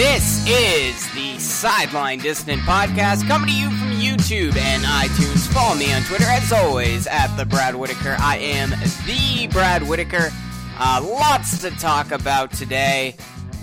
[0.00, 5.46] This is the Sideline Dissident Podcast coming to you from YouTube and iTunes.
[5.52, 8.16] Follow me on Twitter as always at the Brad Whitaker.
[8.18, 8.70] I am
[9.04, 10.30] the Brad Whitaker.
[10.78, 13.14] Uh, lots to talk about today.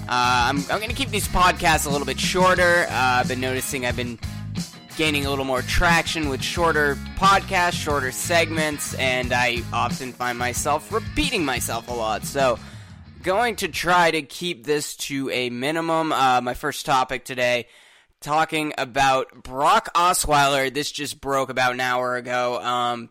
[0.04, 2.86] Uh, I'm, I'm going to keep these podcasts a little bit shorter.
[2.88, 4.20] Uh, I've been noticing I've been
[4.96, 10.94] gaining a little more traction with shorter podcasts, shorter segments, and I often find myself
[10.94, 12.26] repeating myself a lot.
[12.26, 12.60] So,
[13.28, 16.14] going to try to keep this to a minimum.
[16.14, 17.68] Uh, my first topic today,
[18.22, 20.74] talking about Brock Osweiler.
[20.74, 22.58] This just broke about an hour ago.
[22.62, 23.10] Um,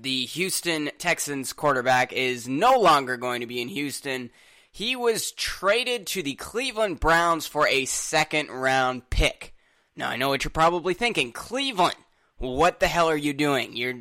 [0.00, 4.30] the Houston Texans quarterback is no longer going to be in Houston.
[4.70, 9.52] He was traded to the Cleveland Browns for a second round pick.
[9.96, 11.32] Now, I know what you're probably thinking.
[11.32, 11.96] Cleveland,
[12.38, 13.74] what the hell are you doing?
[13.74, 13.98] You're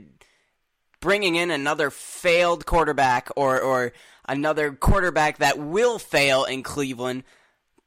[0.99, 3.93] bringing in another failed quarterback or, or
[4.27, 7.23] another quarterback that will fail in Cleveland,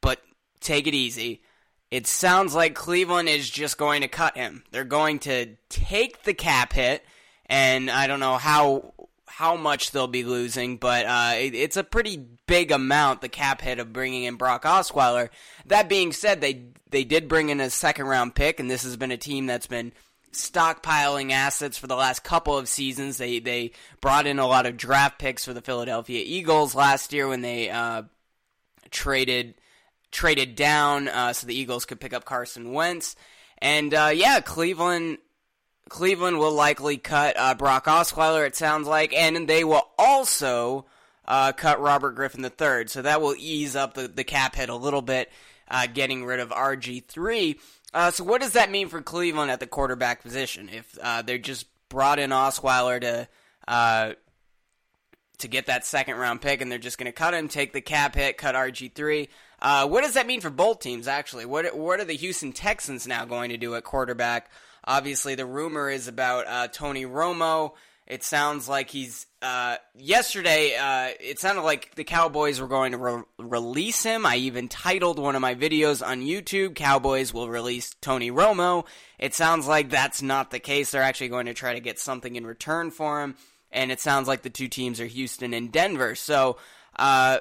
[0.00, 0.20] but
[0.60, 1.42] take it easy.
[1.90, 4.64] It sounds like Cleveland is just going to cut him.
[4.72, 7.04] They're going to take the cap hit,
[7.46, 8.92] and I don't know how
[9.26, 13.60] how much they'll be losing, but uh, it, it's a pretty big amount, the cap
[13.60, 15.28] hit of bringing in Brock Osweiler.
[15.66, 18.96] That being said, they they did bring in a second round pick, and this has
[18.96, 19.92] been a team that's been
[20.36, 23.18] stockpiling assets for the last couple of seasons.
[23.18, 27.28] They they brought in a lot of draft picks for the Philadelphia Eagles last year
[27.28, 28.02] when they uh,
[28.90, 29.54] traded
[30.10, 33.16] traded down uh, so the Eagles could pick up Carson Wentz.
[33.58, 35.18] And uh, yeah, Cleveland
[35.88, 40.86] Cleveland will likely cut uh, Brock Osweiler, it sounds like, and they will also
[41.26, 42.88] uh, cut Robert Griffin III.
[42.88, 45.30] So that will ease up the, the cap hit a little bit,
[45.68, 47.58] uh, getting rid of RG3.
[47.94, 50.68] Uh, so what does that mean for Cleveland at the quarterback position?
[50.70, 53.28] If uh, they just brought in Osweiler to
[53.68, 54.12] uh,
[55.38, 57.80] to get that second round pick, and they're just going to cut him, take the
[57.80, 59.28] cap hit, cut RG3.
[59.88, 61.08] what does that mean for both teams?
[61.08, 64.50] Actually, what what are the Houston Texans now going to do at quarterback?
[64.84, 67.72] Obviously, the rumor is about uh, Tony Romo.
[68.06, 69.26] It sounds like he's.
[69.42, 74.24] Uh, yesterday, uh, it sounded like the Cowboys were going to re- release him.
[74.24, 78.86] I even titled one of my videos on YouTube, Cowboys will release Tony Romo.
[79.18, 80.90] It sounds like that's not the case.
[80.90, 83.36] They're actually going to try to get something in return for him.
[83.70, 86.14] And it sounds like the two teams are Houston and Denver.
[86.14, 86.58] So,
[86.96, 87.38] uh,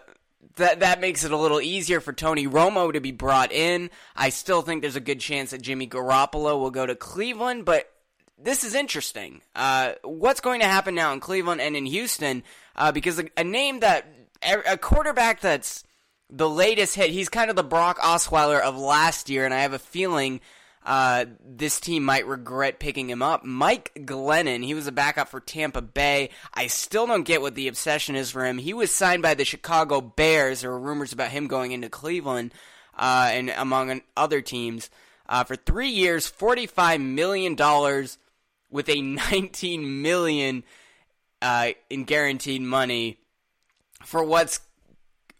[0.58, 3.90] that that makes it a little easier for Tony Romo to be brought in.
[4.16, 7.92] I still think there's a good chance that Jimmy Garoppolo will go to Cleveland, but
[8.38, 9.42] this is interesting.
[9.56, 12.44] Uh, what's going to happen now in Cleveland and in Houston?
[12.76, 14.06] Uh, because a, a, name that
[14.44, 15.84] a quarterback that's
[16.30, 19.74] the latest hit, he's kind of the Brock Osweiler of last year, and I have
[19.74, 20.42] a feeling
[20.86, 23.44] uh, this team might regret picking him up.
[23.44, 26.30] Mike Glennon, he was a backup for Tampa Bay.
[26.54, 28.58] I still don't get what the obsession is for him.
[28.58, 30.62] He was signed by the Chicago Bears.
[30.62, 32.54] There were rumors about him going into Cleveland
[32.96, 34.90] uh, and among other teams
[35.28, 38.20] uh, for three years, forty-five million dollars
[38.70, 40.64] with a nineteen million
[41.42, 43.20] uh, in guaranteed money
[44.04, 44.60] for what's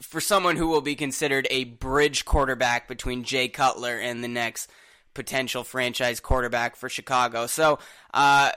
[0.02, 4.70] for someone who will be considered a bridge quarterback between Jay Cutler and the next
[5.14, 7.48] potential franchise quarterback for Chicago.
[7.48, 7.80] So
[8.14, 8.52] uh,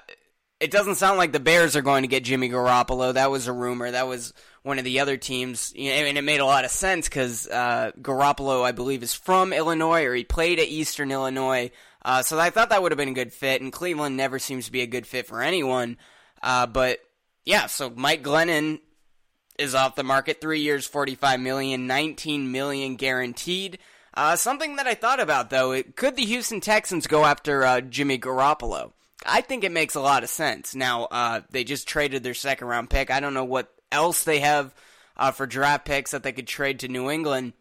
[0.60, 3.14] it doesn't sound like the Bears are going to get Jimmy Garoppolo.
[3.14, 3.90] That was a rumor.
[3.90, 6.70] That was one of the other teams, you know, and it made a lot of
[6.70, 11.70] sense because uh, Garoppolo, I believe, is from Illinois or he played at Eastern Illinois.
[12.04, 14.66] Uh, so I thought that would have been a good fit, and Cleveland never seems
[14.66, 15.98] to be a good fit for anyone.
[16.42, 17.00] Uh, but
[17.44, 18.80] yeah, so Mike Glennon
[19.58, 23.78] is off the market, three years, forty-five million, nineteen million guaranteed.
[24.14, 27.80] Uh, something that I thought about though, it, could the Houston Texans go after uh,
[27.80, 28.92] Jimmy Garoppolo?
[29.26, 30.74] I think it makes a lot of sense.
[30.74, 33.10] Now uh, they just traded their second round pick.
[33.10, 34.74] I don't know what else they have
[35.16, 37.52] uh, for draft picks that they could trade to New England.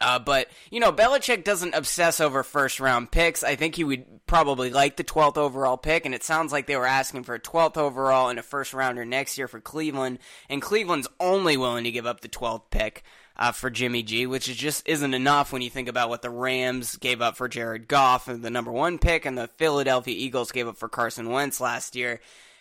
[0.00, 3.42] Uh, but you know, Belichick doesn't obsess over first round picks.
[3.42, 6.76] I think he would probably like the 12th overall pick, and it sounds like they
[6.76, 10.20] were asking for a 12th overall and a first rounder next year for Cleveland.
[10.48, 13.02] And Cleveland's only willing to give up the 12th pick
[13.36, 16.30] uh, for Jimmy G, which is just isn't enough when you think about what the
[16.30, 20.52] Rams gave up for Jared Goff and the number one pick, and the Philadelphia Eagles
[20.52, 22.20] gave up for Carson Wentz last year.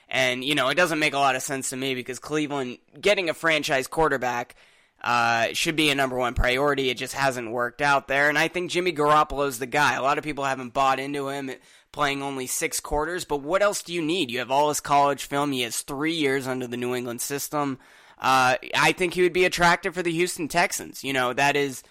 [0.09, 3.29] And you know, it doesn't make a lot of sense to me because Cleveland getting
[3.29, 4.55] a franchise quarterback
[5.03, 6.89] uh, should be a number one priority.
[6.89, 9.95] It just hasn't worked out there, and I think Jimmy Garoppolo is the guy.
[9.95, 11.51] A lot of people haven't bought into him
[11.91, 14.29] playing only six quarters, but what else do you need?
[14.31, 15.51] You have all his college film.
[15.51, 17.79] He has three years under the New England system.
[18.19, 21.03] Uh, I think he would be attractive for the Houston Texans.
[21.03, 21.83] You know, that is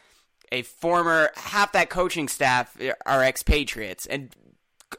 [0.52, 4.34] a former half that coaching staff are expatriates and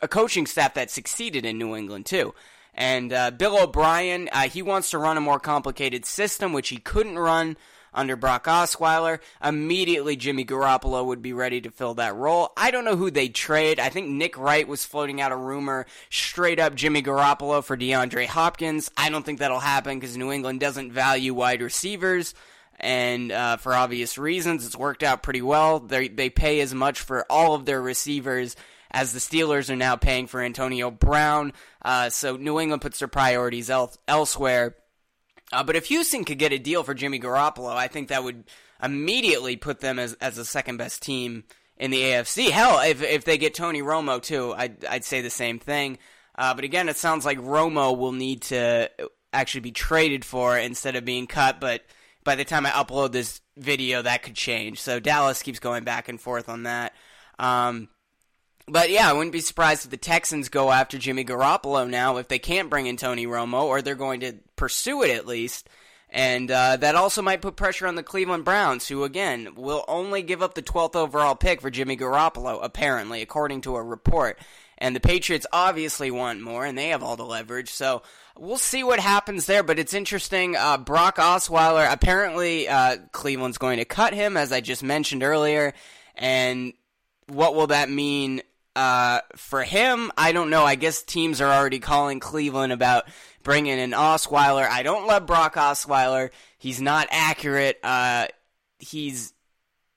[0.01, 2.33] a coaching staff that succeeded in New England too.
[2.74, 6.77] And uh, Bill O'Brien, uh, he wants to run a more complicated system, which he
[6.77, 7.57] couldn't run
[7.98, 9.20] under Brock Osweiler.
[9.44, 12.54] Immediately, Jimmy Garoppolo would be ready to fill that role.
[12.56, 13.80] I don't know who they trade.
[13.80, 18.28] I think Nick Wright was floating out a rumor straight up Jimmy Garoppolo for DeAndre
[18.28, 18.90] Hopkins.
[18.96, 22.34] I don't think that'll happen because New England doesn't value wide receivers.
[22.80, 25.80] And uh, for obvious reasons, it's worked out pretty well.
[25.80, 28.56] They they pay as much for all of their receivers
[28.92, 31.54] as the Steelers are now paying for Antonio Brown.
[31.82, 34.76] Uh, so New England puts their priorities el- elsewhere.
[35.52, 38.44] Uh, but if Houston could get a deal for Jimmy Garoppolo, I think that would
[38.84, 41.46] immediately put them as as the second best team
[41.78, 42.50] in the AFC.
[42.50, 45.98] Hell, if if they get Tony Romo too, I'd I'd say the same thing.
[46.38, 48.90] Uh, but again, it sounds like Romo will need to
[49.34, 51.60] actually be traded for instead of being cut.
[51.60, 51.84] But
[52.24, 54.82] by the time I upload this video, that could change.
[54.82, 56.94] So Dallas keeps going back and forth on that.
[57.40, 57.90] Um,
[58.68, 62.28] but yeah, I wouldn't be surprised if the Texans go after Jimmy Garoppolo now if
[62.28, 65.69] they can't bring in Tony Romo, or they're going to pursue it at least.
[66.09, 70.21] And uh, that also might put pressure on the Cleveland Browns, who again will only
[70.21, 74.39] give up the 12th overall pick for Jimmy Garoppolo, apparently, according to a report.
[74.77, 77.69] And the Patriots obviously want more, and they have all the leverage.
[77.69, 78.04] So
[78.38, 79.63] we'll see what happens there.
[79.63, 80.56] But it's interesting.
[80.56, 85.74] Uh, Brock Osweiler, apparently, uh, Cleveland's going to cut him, as I just mentioned earlier.
[86.15, 86.74] And
[87.27, 88.44] what will that mean
[88.77, 90.63] uh, for him, I don't know.
[90.63, 93.06] I guess teams are already calling Cleveland about
[93.41, 94.69] bringing in Osweiler.
[94.69, 96.29] I don't love Brock Osweiler.
[96.59, 97.79] He's not accurate.
[97.83, 98.27] Uh,
[98.77, 99.33] he's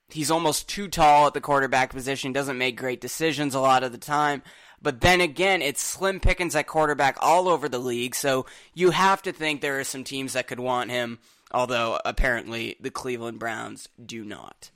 [0.08, 2.32] he's almost too tall at the quarterback position.
[2.32, 4.42] Doesn't make great decisions a lot of the time.
[4.80, 8.14] But then again, it's slim pickings at quarterback all over the league.
[8.14, 11.18] So you have to think there are some teams that could want him.
[11.52, 14.70] Although apparently the Cleveland Browns do not.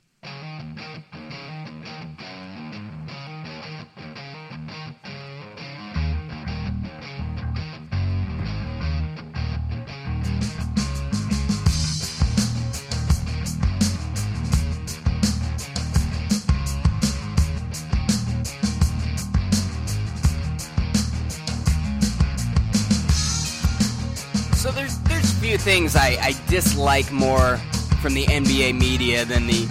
[25.45, 27.57] Few things I, I dislike more
[28.01, 29.67] from the NBA media than the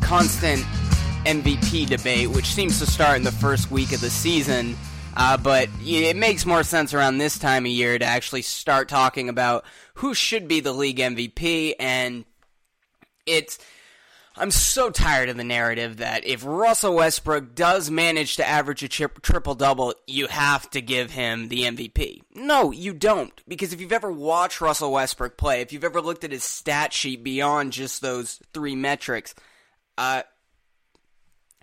[0.00, 0.62] constant
[1.24, 4.76] MVP debate, which seems to start in the first week of the season.
[5.16, 9.28] Uh, but it makes more sense around this time of year to actually start talking
[9.28, 9.64] about
[9.94, 11.74] who should be the league MVP.
[11.80, 12.24] And
[13.26, 13.58] it's
[14.40, 18.88] I'm so tired of the narrative that if Russell Westbrook does manage to average a
[18.88, 22.22] tri- triple double, you have to give him the MVP.
[22.34, 23.38] No, you don't.
[23.46, 26.94] Because if you've ever watched Russell Westbrook play, if you've ever looked at his stat
[26.94, 29.34] sheet beyond just those three metrics,
[29.98, 30.22] uh,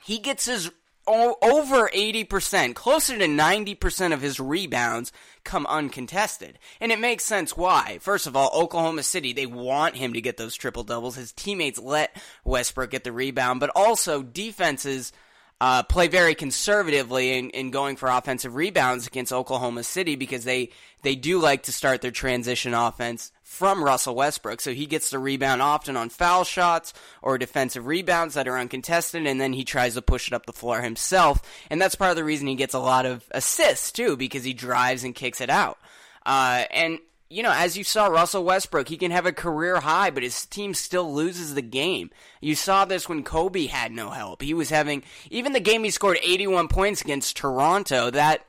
[0.03, 0.69] he gets his
[1.07, 5.11] over 80%, closer to 90% of his rebounds
[5.43, 6.59] come uncontested.
[6.81, 7.99] And it makes sense why.
[8.01, 11.15] First of all, Oklahoma City, they want him to get those triple doubles.
[11.15, 15.13] His teammates let Westbrook get the rebound, but also defenses
[15.59, 20.69] uh, play very conservatively in, in going for offensive rebounds against Oklahoma City because they,
[21.01, 24.61] they do like to start their transition offense from Russell Westbrook.
[24.61, 26.93] So he gets the rebound often on foul shots
[27.23, 30.53] or defensive rebounds that are uncontested, and then he tries to push it up the
[30.53, 31.41] floor himself.
[31.71, 34.53] And that's part of the reason he gets a lot of assists, too, because he
[34.53, 35.79] drives and kicks it out.
[36.23, 40.09] Uh, and you know, as you saw Russell Westbrook, he can have a career high,
[40.09, 42.09] but his team still loses the game.
[42.41, 44.41] You saw this when Kobe had no help.
[44.41, 48.45] He was having, even the game he scored 81 points against Toronto, that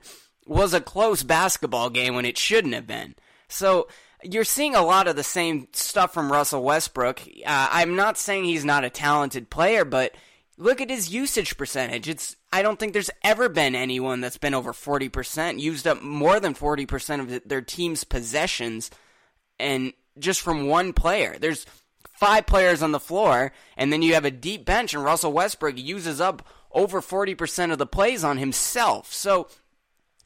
[0.47, 3.15] was a close basketball game when it shouldn't have been.
[3.49, 3.89] So,
[4.23, 7.21] you're seeing a lot of the same stuff from Russell Westbrook.
[7.47, 10.13] Uh, I'm not saying he's not a talented player, but
[10.59, 12.09] look at his usage percentage.
[12.09, 16.41] It's I don't think there's ever been anyone that's been over 40%, used up more
[16.41, 18.91] than 40% of their team's possessions
[19.59, 21.37] and just from one player.
[21.39, 21.65] There's
[22.15, 25.79] five players on the floor and then you have a deep bench and Russell Westbrook
[25.79, 29.13] uses up over 40% of the plays on himself.
[29.13, 29.49] So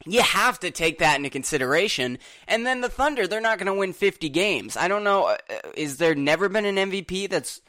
[0.05, 2.17] you have to take that into consideration.
[2.47, 4.75] And then the Thunder, they're not going to win 50 games.
[4.75, 5.27] I don't know.
[5.27, 5.37] Uh,
[5.75, 7.61] is there never been an MVP that's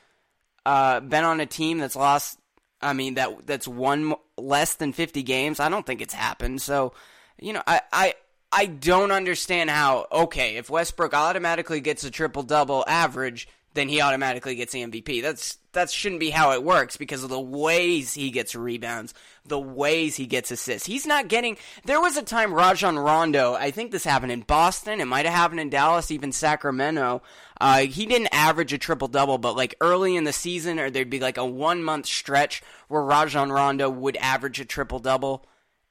[0.66, 2.38] uh, been on a team that's lost
[2.85, 5.61] I mean that that's one less than 50 games.
[5.61, 6.62] I don't think it's happened.
[6.62, 6.93] So,
[7.41, 8.14] you know, I I
[8.53, 14.00] I don't understand how okay, if Westbrook automatically gets a triple double average, then he
[14.00, 15.21] automatically gets the MVP.
[15.21, 19.12] That's that shouldn't be how it works because of the ways he gets rebounds,
[19.45, 20.87] the ways he gets assists.
[20.87, 21.59] He's not getting.
[21.85, 23.54] There was a time Rajon Rondo.
[23.54, 25.00] I think this happened in Boston.
[25.00, 27.23] It might have happened in Dallas, even Sacramento.
[27.61, 31.11] Uh, he didn't average a triple double, but like early in the season, or there'd
[31.11, 35.45] be like a one month stretch where Rajon Rondo would average a triple double,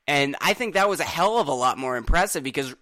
[0.07, 2.73] and I think that was a hell of a lot more impressive because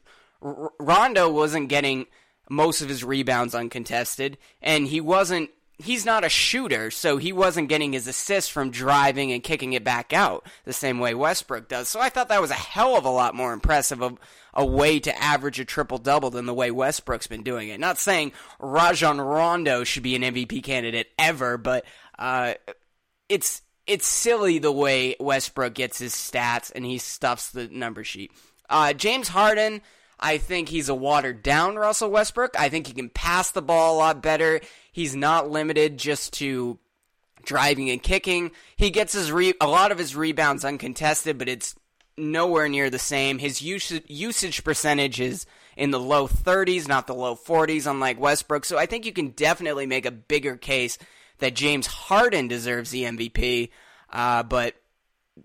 [0.44, 2.06] R- Rondo wasn't getting
[2.52, 7.70] most of his rebounds uncontested, and he wasn't he's not a shooter, so he wasn't
[7.70, 11.88] getting his assists from driving and kicking it back out the same way Westbrook does.
[11.88, 14.20] So I thought that was a hell of a lot more impressive of
[14.54, 17.80] a way to average a triple double than the way Westbrook's been doing it.
[17.80, 21.86] Not saying Rajon Rondo should be an MVP candidate ever, but
[22.20, 22.56] uh,
[23.30, 28.32] it's it's silly the way Westbrook gets his stats and he stuffs the number sheet.
[28.70, 29.82] Uh, James Harden.
[30.22, 32.60] I think he's a watered down Russell Westbrook.
[32.60, 34.62] I think he can pass the ball a lot better.
[34.92, 36.78] He's not limited just to
[37.44, 38.52] driving and kicking.
[38.76, 41.76] He gets his re- a lot of his rebounds uncontested, but it's
[42.18, 43.40] nowhere near the same.
[43.40, 48.66] His usage, usage percentage is in the low 30s, not the low 40s, unlike Westbrook.
[48.66, 50.98] So I think you can definitely make a bigger case
[51.40, 53.70] that James Harden deserves the MVP,
[54.12, 54.76] uh, but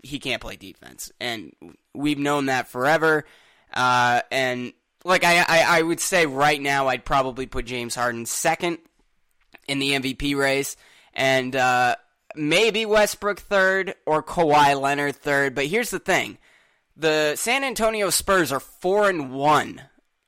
[0.03, 1.53] he can't play defense, and
[1.93, 3.25] we've known that forever.
[3.73, 8.25] Uh, and like I, I, I would say right now, I'd probably put James Harden
[8.25, 8.79] second
[9.67, 10.75] in the MVP race,
[11.13, 11.95] and uh,
[12.35, 15.55] maybe Westbrook third or Kawhi Leonard third.
[15.55, 16.37] But here's the thing:
[16.95, 19.81] the San Antonio Spurs are four and one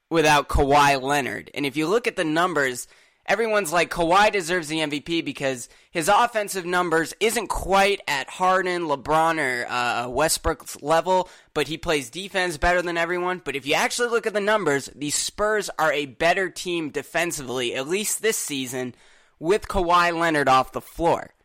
[0.10, 2.88] without Kawhi Leonard, and if you look at the numbers,
[3.30, 9.38] everyone's like Kawhi deserves the MVP because his offensive numbers isn't quite at Harden, LeBron,
[9.40, 13.42] or uh, Westbrook's level, but he plays defense better than everyone.
[13.46, 17.76] But if you actually look at the numbers, the Spurs are a better team defensively,
[17.76, 18.96] at least this season,
[19.38, 21.36] with Kawhi Leonard off the floor.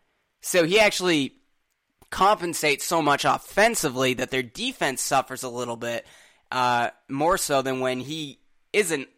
[0.40, 1.34] So he actually
[2.10, 6.06] compensates so much offensively that their defense suffers a little bit
[6.50, 8.38] uh, more so than when he
[8.72, 9.08] isn't.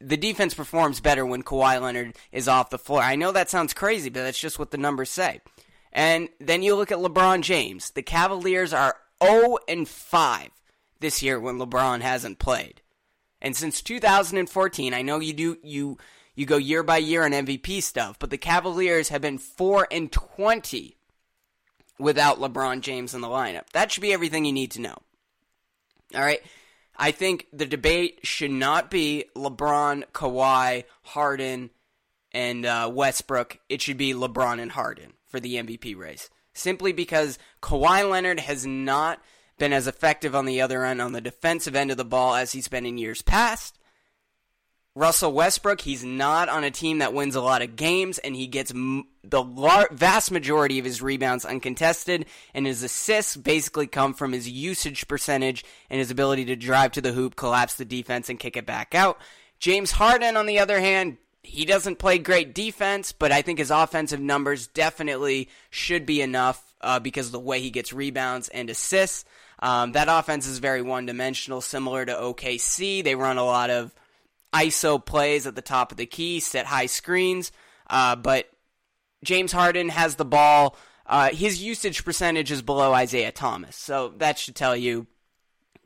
[0.00, 3.02] The defense performs better when Kawhi Leonard is off the floor.
[3.02, 5.40] I know that sounds crazy, but that's just what the numbers say.
[5.92, 7.90] And then you look at LeBron James.
[7.90, 10.50] The Cavaliers are 0 and 5
[11.00, 12.82] this year when LeBron hasn't played.
[13.40, 15.98] And since 2014, I know you do you
[16.34, 20.10] you go year by year on MVP stuff, but the Cavaliers have been 4 and
[20.10, 20.96] 20
[21.98, 23.68] without LeBron James in the lineup.
[23.70, 24.96] That should be everything you need to know.
[26.14, 26.40] All right.
[26.98, 31.70] I think the debate should not be LeBron, Kawhi, Harden,
[32.32, 33.58] and uh, Westbrook.
[33.68, 36.28] It should be LeBron and Harden for the MVP race.
[36.52, 39.20] Simply because Kawhi Leonard has not
[39.58, 42.52] been as effective on the other end, on the defensive end of the ball, as
[42.52, 43.77] he's been in years past.
[44.98, 48.48] Russell Westbrook, he's not on a team that wins a lot of games, and he
[48.48, 54.12] gets m- the lar- vast majority of his rebounds uncontested, and his assists basically come
[54.12, 58.28] from his usage percentage and his ability to drive to the hoop, collapse the defense,
[58.28, 59.20] and kick it back out.
[59.60, 63.70] James Harden, on the other hand, he doesn't play great defense, but I think his
[63.70, 68.68] offensive numbers definitely should be enough uh, because of the way he gets rebounds and
[68.68, 69.24] assists.
[69.60, 73.04] Um, that offense is very one dimensional, similar to OKC.
[73.04, 73.94] They run a lot of
[74.52, 77.52] ISO plays at the top of the key, set high screens.
[77.88, 78.48] Uh, but
[79.24, 80.76] James Harden has the ball.
[81.06, 83.76] Uh, his usage percentage is below Isaiah Thomas.
[83.76, 85.06] So that should tell you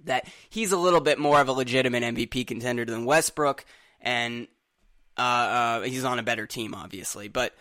[0.04, 3.64] that he's a little bit more of a legitimate MVP contender than Westbrook.
[4.00, 4.49] And
[5.16, 7.28] uh, uh, he's on a better team, obviously.
[7.28, 7.54] But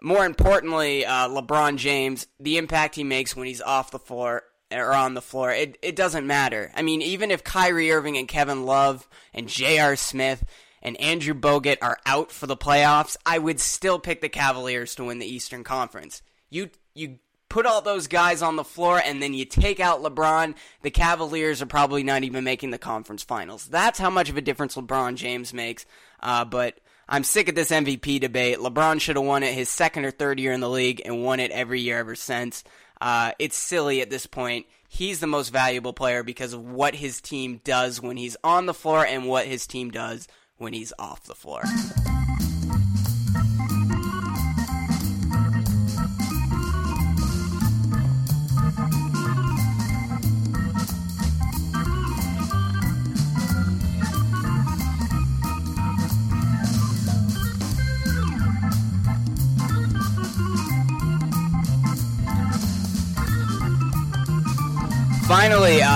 [0.00, 4.42] more importantly, uh, LeBron James, the impact he makes when he's off the floor
[4.72, 6.72] or on the floor, it, it doesn't matter.
[6.74, 9.96] I mean, even if Kyrie Irving and Kevin Love and J.R.
[9.96, 10.44] Smith
[10.82, 15.04] and Andrew Bogut are out for the playoffs, I would still pick the Cavaliers to
[15.04, 16.22] win the Eastern Conference.
[16.50, 17.18] You you
[17.48, 21.62] put all those guys on the floor and then you take out LeBron, the Cavaliers
[21.62, 23.66] are probably not even making the conference finals.
[23.66, 25.86] That's how much of a difference LeBron James makes.
[26.20, 28.58] Uh, but I'm sick of this MVP debate.
[28.58, 31.38] LeBron should have won it his second or third year in the league and won
[31.38, 32.64] it every year ever since.
[33.00, 34.66] Uh, it's silly at this point.
[34.88, 38.74] He's the most valuable player because of what his team does when he's on the
[38.74, 41.62] floor and what his team does when he's off the floor.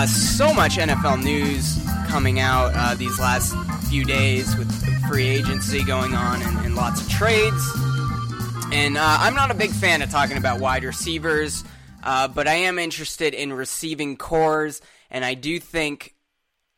[0.01, 1.79] uh, so much NFL news
[2.09, 3.55] coming out uh, these last
[3.91, 4.73] few days with
[5.07, 7.71] free agency going on and, and lots of trades.
[8.73, 11.65] And uh, I'm not a big fan of talking about wide receivers,
[12.03, 14.81] uh, but I am interested in receiving cores,
[15.11, 16.15] and I do think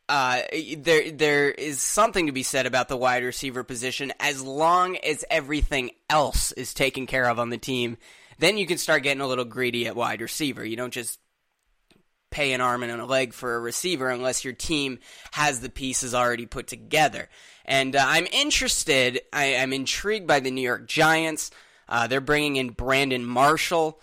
[0.08, 0.42] uh,
[0.78, 5.24] there there is something to be said about the wide receiver position as long as
[5.30, 7.98] everything else is taken care of on the team.
[8.40, 10.64] Then you can start getting a little greedy at wide receiver.
[10.64, 11.20] You don't just
[12.32, 14.98] pay an arm and a leg for a receiver unless your team
[15.30, 17.28] has the pieces already put together.
[17.64, 21.50] And uh, I'm interested, I, am intrigued by the New York Giants.
[21.88, 24.00] Uh, they're bringing in Brandon Marshall.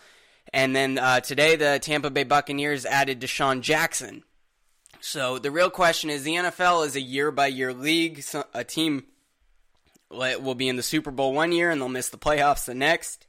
[0.54, 4.24] And then uh, today, the Tampa Bay Buccaneers added DeSean Jackson.
[5.02, 8.22] So the real question is the NFL is a year by year league.
[8.22, 9.06] So a team
[10.10, 13.28] will be in the Super Bowl one year and they'll miss the playoffs the next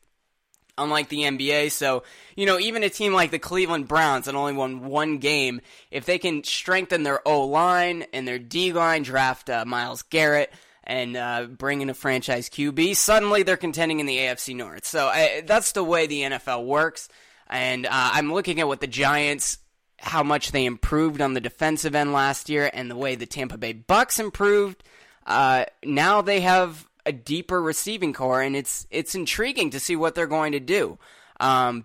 [0.82, 1.72] unlike the NBA.
[1.72, 2.02] So,
[2.36, 5.60] you know, even a team like the Cleveland Browns that only won one game,
[5.90, 10.52] if they can strengthen their O line and their D line, draft uh, Myles Garrett,
[10.84, 14.84] and uh, bring in a franchise QB, suddenly they're contending in the AFC North.
[14.84, 17.08] So I, that's the way the NFL works.
[17.48, 19.58] And uh, I'm looking at what the Giants,
[19.98, 23.58] how much they improved on the defensive end last year, and the way the Tampa
[23.58, 24.82] Bay Bucks improved.
[25.26, 30.14] Uh, now they have a deeper receiving core, and it's it's intriguing to see what
[30.14, 30.98] they're going to do.
[31.38, 31.84] Um,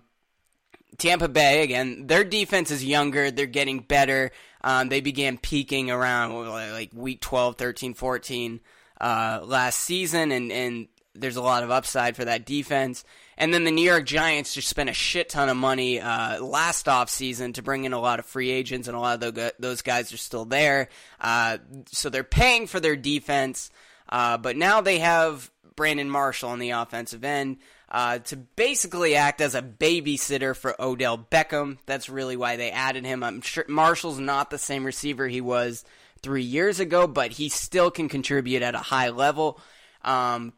[0.98, 4.30] Tampa Bay again, their defense is younger, they're getting better.
[4.62, 8.60] Um, they began peaking around like week 12, 13, 14
[9.00, 13.04] uh, last season, and, and there's a lot of upside for that defense.
[13.38, 16.86] And then the New York Giants just spent a shit ton of money uh, last
[16.86, 20.12] offseason to bring in a lot of free agents, and a lot of those guys
[20.12, 20.88] are still there.
[21.20, 21.58] Uh,
[21.92, 23.70] so they're paying for their defense.
[24.08, 27.58] Uh, but now they have Brandon Marshall on the offensive end
[27.90, 31.78] uh, to basically act as a babysitter for Odell Beckham.
[31.86, 33.22] That's really why they added him.
[33.22, 35.84] I'm sure Marshall's not the same receiver he was
[36.22, 39.60] three years ago, but he still can contribute at a high level.
[40.02, 40.52] Um,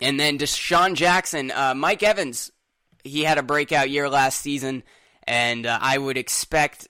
[0.00, 2.52] and then DeSean Jackson, uh, Mike Evans,
[3.04, 4.84] he had a breakout year last season,
[5.24, 6.88] and uh, I would expect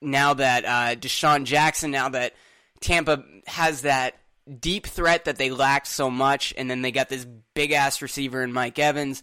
[0.00, 2.34] now that uh, DeSean Jackson, now that
[2.80, 4.14] Tampa has that
[4.46, 8.42] deep threat that they lacked so much, and then they got this big ass receiver
[8.42, 9.22] in Mike Evans.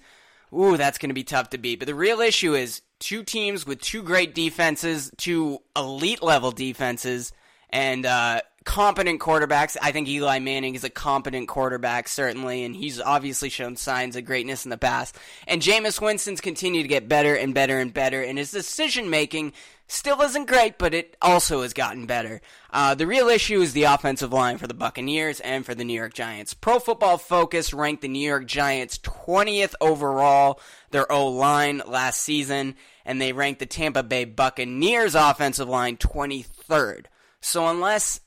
[0.53, 1.79] Ooh, that's going to be tough to beat.
[1.79, 7.33] But the real issue is two teams with two great defenses, two elite level defenses,
[7.69, 9.77] and uh, competent quarterbacks.
[9.81, 14.25] I think Eli Manning is a competent quarterback, certainly, and he's obviously shown signs of
[14.25, 15.17] greatness in the past.
[15.47, 19.53] And Jameis Winston's continued to get better and better and better, and his decision making
[19.87, 22.41] still isn't great, but it also has gotten better.
[22.71, 25.93] Uh, the real issue is the offensive line for the Buccaneers and for the New
[25.93, 26.53] York Giants.
[26.53, 30.59] Pro Football Focus ranked the New York Giants 20th overall,
[30.91, 37.05] their O line last season, and they ranked the Tampa Bay Buccaneers offensive line 23rd.
[37.41, 38.21] So unless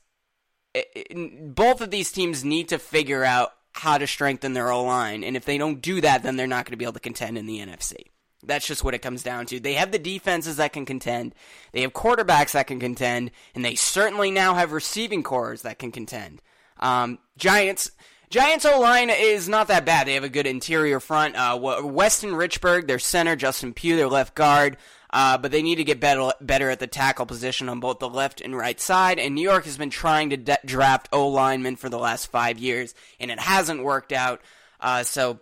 [0.73, 4.83] it, it, both of these teams need to figure out how to strengthen their O
[4.83, 6.99] line, and if they don't do that, then they're not going to be able to
[6.99, 7.95] contend in the NFC.
[8.43, 9.59] That's just what it comes down to.
[9.59, 11.33] They have the defenses that can contend.
[11.71, 15.91] They have quarterbacks that can contend, and they certainly now have receiving cores that can
[15.91, 16.41] contend.
[16.79, 17.91] Um, Giants.
[18.29, 20.05] Giants O line is not that bad.
[20.05, 21.37] They have a good interior front.
[21.37, 24.75] Uh, Weston Richburg, their center, Justin Pugh, their left guard.
[25.09, 28.09] Uh, but they need to get better, better at the tackle position on both the
[28.09, 29.17] left and right side.
[29.19, 32.59] And New York has been trying to de- draft O linemen for the last five
[32.59, 34.41] years, and it hasn't worked out.
[34.81, 35.39] Uh, so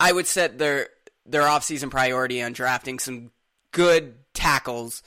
[0.00, 0.88] I would set their
[1.26, 3.30] their offseason priority on drafting some
[3.70, 5.02] good tackles,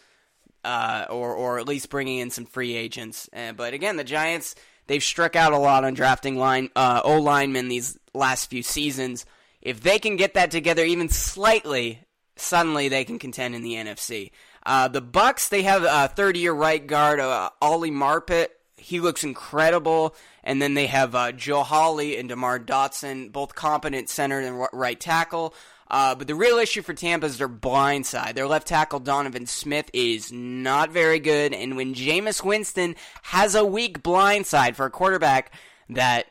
[0.64, 3.30] uh, or or at least bringing in some free agents.
[3.34, 4.56] Uh, but again, the Giants
[4.88, 9.26] they've struck out a lot on drafting line uh, O linemen these last few seasons.
[9.62, 12.02] If they can get that together even slightly,
[12.36, 14.32] suddenly they can contend in the NFC.
[14.66, 18.48] Uh, the Bucks they have a third year right guard uh, Ali Marpet.
[18.78, 20.16] He looks incredible.
[20.44, 25.00] And then they have uh, Joe Hawley and DeMar Dotson, both competent center and right
[25.00, 25.56] tackle.
[25.90, 28.36] Uh, but the real issue for Tampa is their blind side.
[28.36, 31.54] Their left tackle, Donovan Smith, is not very good.
[31.54, 35.54] And when Jameis Winston has a weak blind side for a quarterback
[35.90, 36.26] that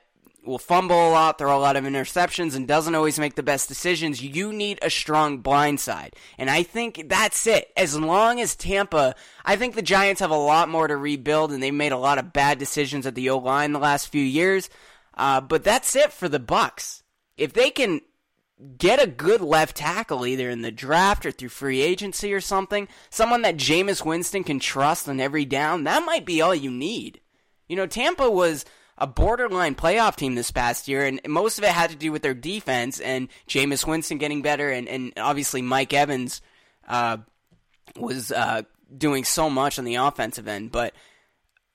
[0.44, 3.68] will fumble a lot, throw a lot of interceptions, and doesn't always make the best
[3.68, 6.14] decisions, you need a strong blind side.
[6.36, 7.72] And I think that's it.
[7.76, 9.14] As long as Tampa,
[9.44, 12.18] I think the Giants have a lot more to rebuild, and they've made a lot
[12.18, 14.68] of bad decisions at the O line the last few years.
[15.16, 17.02] Uh, but that's it for the Bucks.
[17.36, 18.00] If they can
[18.78, 22.88] get a good left tackle either in the draft or through free agency or something.
[23.10, 25.84] Someone that Jameis Winston can trust on every down.
[25.84, 27.20] That might be all you need.
[27.68, 28.64] You know, Tampa was
[28.96, 32.22] a borderline playoff team this past year, and most of it had to do with
[32.22, 36.40] their defense and Jameis Winston getting better, and, and obviously Mike Evans
[36.86, 37.16] uh,
[37.96, 38.62] was uh,
[38.96, 40.70] doing so much on the offensive end.
[40.70, 40.94] But,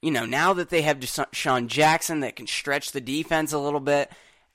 [0.02, 3.82] you know, now that they have DeSean Jackson that can stretch the defense a little
[3.82, 4.10] bit,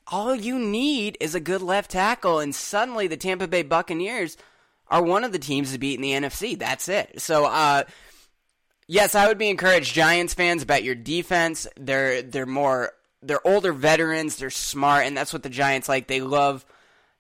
[0.07, 4.37] all you need is a good left tackle, and suddenly the Tampa Bay Buccaneers
[4.88, 6.59] are one of the teams to beat in the NFC.
[6.59, 7.21] That's it.
[7.21, 7.85] So, uh,
[8.87, 11.67] yes, I would be encouraged, Giants fans, about your defense.
[11.79, 14.37] They're they're more they're older veterans.
[14.37, 16.07] They're smart, and that's what the Giants like.
[16.07, 16.64] They love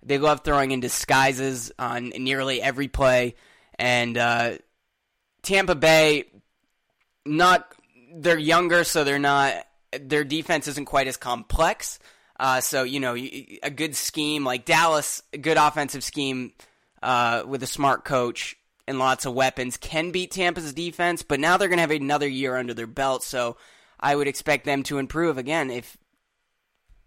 [0.02, 3.34] they love throwing in disguises on nearly every play,
[3.78, 4.58] and uh,
[5.42, 6.24] Tampa Bay,
[7.24, 7.66] not
[8.14, 9.54] they're younger, so they're not
[9.98, 11.98] their defense isn't quite as complex.
[12.38, 16.52] Uh, so you know, a good scheme like Dallas, a good offensive scheme
[17.02, 21.22] uh, with a smart coach and lots of weapons can beat Tampa's defense.
[21.22, 23.56] But now they're going to have another year under their belt, so
[23.98, 25.70] I would expect them to improve again.
[25.70, 25.96] If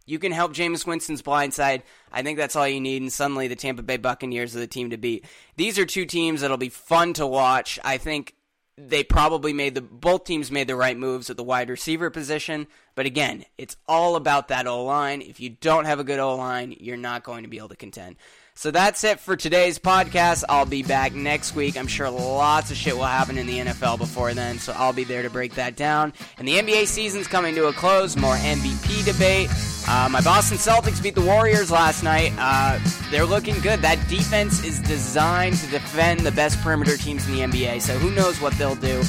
[0.05, 3.01] you can help Jameis Winston's blind side, I think that's all you need.
[3.01, 5.25] And suddenly, the Tampa Bay Buccaneers are the team to beat.
[5.57, 7.77] These are two teams that'll be fun to watch.
[7.83, 8.33] I think
[8.77, 12.67] they probably made the both teams made the right moves at the wide receiver position.
[12.95, 15.21] But again, it's all about that O line.
[15.21, 17.75] If you don't have a good O line, you're not going to be able to
[17.75, 18.17] contend.
[18.53, 20.43] So that's it for today's podcast.
[20.49, 21.77] I'll be back next week.
[21.77, 25.03] I'm sure lots of shit will happen in the NFL before then, so I'll be
[25.03, 26.11] there to break that down.
[26.39, 28.17] And the NBA season's coming to a close.
[28.17, 29.51] More MVP debate.
[29.87, 32.33] Uh, my Boston Celtics beat the Warriors last night.
[32.37, 32.77] Uh,
[33.09, 33.81] they're looking good.
[33.81, 38.11] That defense is designed to defend the best perimeter teams in the NBA, so who
[38.11, 39.01] knows what they'll do.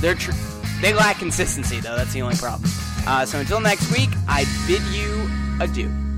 [0.00, 0.32] They're tr-
[0.80, 1.96] they lack consistency, though.
[1.96, 2.70] That's the only problem.
[3.06, 6.09] Uh, so until next week, I bid you adieu.